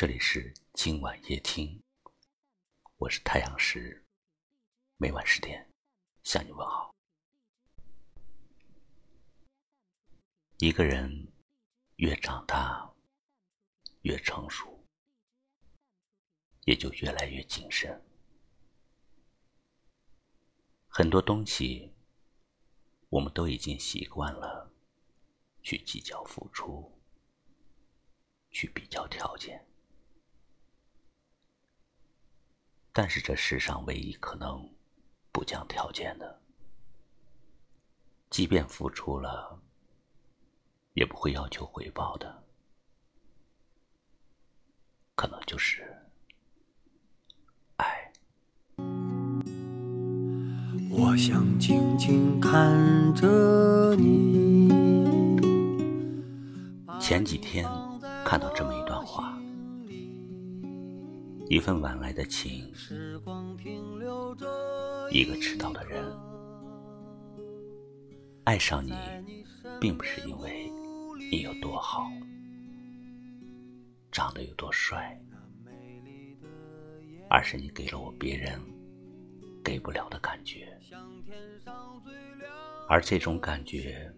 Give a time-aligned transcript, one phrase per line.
[0.00, 1.78] 这里是今晚夜听，
[2.96, 4.02] 我是太阳石，
[4.96, 5.70] 每晚十点
[6.22, 6.94] 向你问好。
[10.56, 11.30] 一个人
[11.96, 12.90] 越长大，
[14.00, 14.82] 越成熟，
[16.64, 18.02] 也就越来越谨慎。
[20.88, 21.92] 很多东西，
[23.10, 24.72] 我们都已经习惯了
[25.62, 26.90] 去计较付出，
[28.50, 29.62] 去比较条件。
[32.92, 34.68] 但是这世上唯一可能
[35.30, 36.40] 不讲条件的，
[38.28, 39.60] 即便付出了，
[40.94, 42.42] 也不会要求回报的，
[45.14, 45.96] 可能就是
[47.76, 48.12] 爱。
[50.90, 54.68] 我想静静看着你。
[57.00, 57.64] 前几天
[58.24, 59.39] 看到这么一段话。
[61.50, 62.72] 一份晚来的情，
[65.10, 66.00] 一个迟到的人，
[68.44, 68.92] 爱上你，
[69.80, 70.70] 并不是因为
[71.28, 72.08] 你有多好，
[74.12, 75.20] 长得有多帅，
[77.28, 78.60] 而是你给了我别人
[79.64, 80.78] 给不了的感觉，
[82.88, 84.08] 而这种感觉，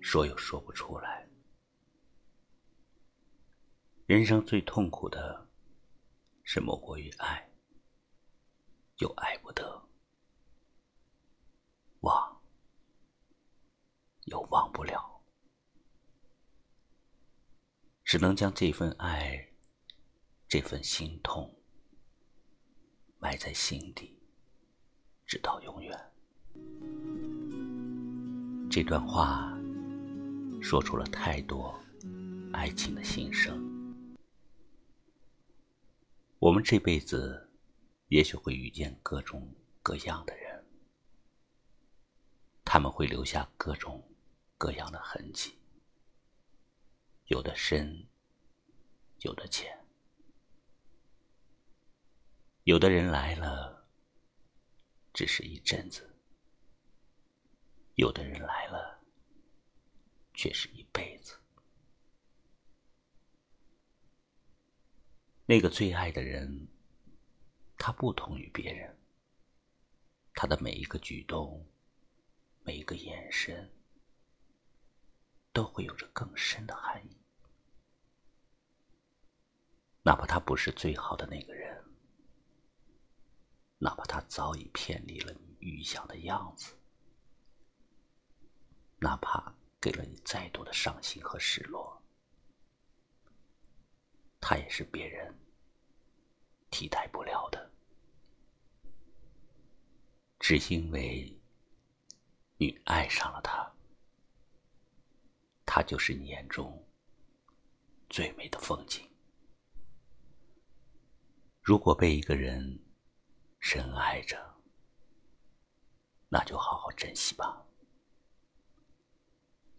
[0.00, 1.26] 说又说不出来。
[4.06, 5.41] 人生最痛苦的。
[6.44, 7.50] 是莫过于爱，
[8.98, 9.62] 又爱不得；
[12.00, 12.40] 忘，
[14.24, 15.22] 又忘不了。
[18.04, 19.48] 只能将这份爱，
[20.46, 21.54] 这份心痛，
[23.18, 24.18] 埋在心底，
[25.24, 25.98] 直到永远。
[28.70, 29.56] 这段话，
[30.60, 31.74] 说出了太多
[32.52, 33.71] 爱情的心声。
[36.42, 37.48] 我们这辈子，
[38.08, 40.66] 也许会遇见各种各样的人，
[42.64, 44.02] 他们会留下各种
[44.58, 45.56] 各样的痕迹，
[47.26, 48.08] 有的深，
[49.20, 49.86] 有的浅，
[52.64, 53.86] 有的人来了，
[55.14, 56.12] 只是一阵子，
[57.94, 59.00] 有的人来了，
[60.34, 61.38] 却是一辈子。
[65.52, 66.66] 那个最爱的人，
[67.76, 68.98] 他不同于别人。
[70.32, 71.62] 他的每一个举动，
[72.62, 73.70] 每一个眼神，
[75.52, 77.18] 都会有着更深的含义。
[80.02, 81.84] 哪怕他不是最好的那个人，
[83.76, 86.74] 哪怕他早已偏离了你预想的样子，
[88.96, 91.91] 哪怕给了你再多的伤心和失落，
[94.42, 95.34] 他也是别人。
[96.74, 97.70] 替代不了的，
[100.38, 101.30] 只因为
[102.56, 103.70] 你爱上了他，
[105.66, 106.82] 他就是你眼中
[108.08, 109.06] 最美的风景。
[111.60, 112.82] 如果被一个人
[113.60, 114.42] 深爱着，
[116.30, 117.62] 那就好好珍惜吧，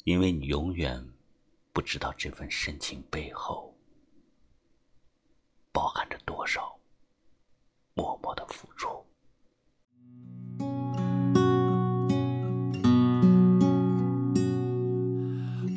[0.03, 1.03] 因为你永远
[1.73, 3.75] 不知道这份深情背后
[5.71, 6.71] 包含着多少。
[7.95, 8.87] 默默的付出。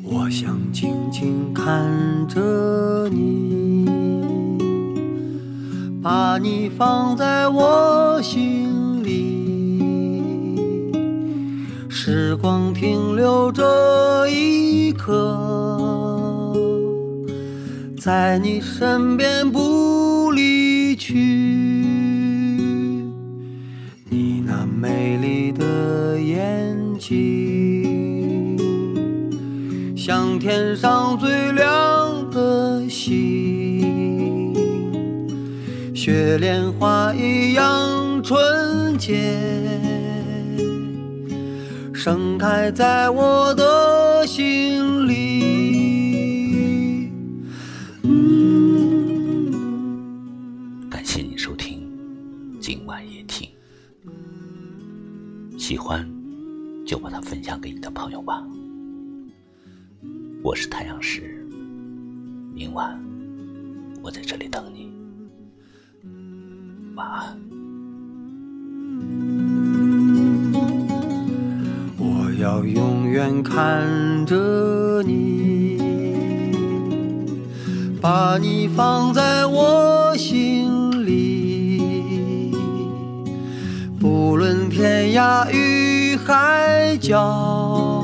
[0.03, 1.83] 我想静静看
[2.27, 3.85] 着你，
[6.01, 10.91] 把你放在我心里，
[11.89, 16.53] 时光停留这一刻，
[17.97, 21.76] 在你身边不离去。
[24.45, 28.57] 那美丽的眼睛，
[29.95, 34.53] 像天上最亮的星，
[35.93, 39.33] 雪莲花一样纯洁，
[41.93, 45.27] 盛开在我的心里。
[50.89, 51.81] 感谢你收听
[52.61, 53.49] 今晚夜听。
[55.57, 56.07] 喜欢，
[56.85, 58.43] 就把它分享给你的朋友吧。
[60.43, 61.45] 我是太阳石，
[62.53, 62.97] 明晚
[64.01, 64.91] 我在这里等你。
[66.95, 67.37] 晚安。
[71.97, 75.77] 我要永远看着你，
[77.99, 80.71] 把你放在我心
[84.27, 88.03] 无论天涯与海角，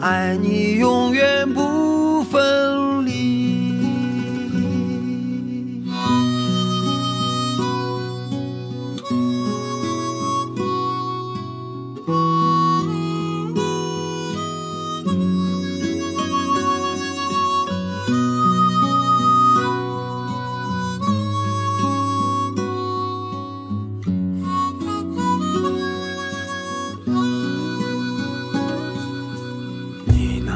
[0.00, 1.60] 爱你永远不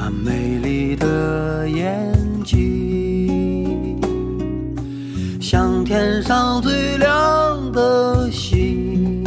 [0.08, 2.14] 那美丽的眼
[2.44, 4.00] 睛，
[5.40, 9.24] 像天上最亮的星，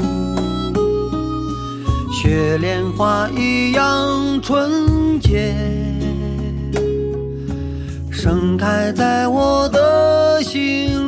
[2.14, 5.54] 雪莲花一样纯洁，
[8.10, 10.99] 盛开在我的心。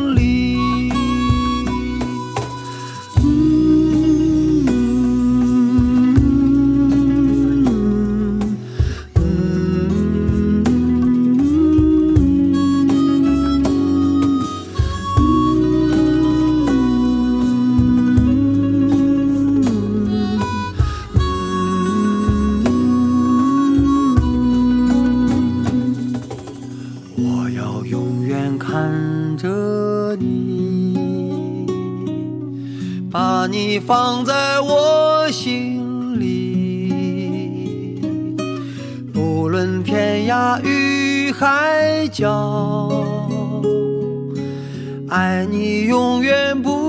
[33.72, 38.02] 你放在我心里，
[39.14, 42.90] 不论天涯与海角，
[45.08, 46.81] 爱你永远不